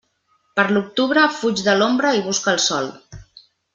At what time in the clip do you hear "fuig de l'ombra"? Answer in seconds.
1.41-2.15